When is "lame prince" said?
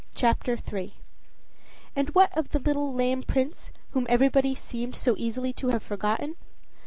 2.91-3.71